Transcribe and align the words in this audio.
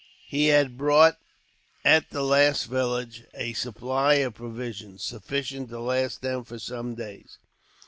He 0.27 0.47
had 0.47 0.79
bought, 0.79 1.17
at 1.85 2.09
the 2.09 2.23
last 2.23 2.63
village, 2.63 3.25
a 3.35 3.53
supply 3.53 4.15
of 4.15 4.33
provisions, 4.33 5.03
sufficient 5.03 5.69
to 5.69 5.79
last 5.79 6.23
them 6.23 6.43
for 6.43 6.57
some 6.57 6.95
days. 6.95 7.37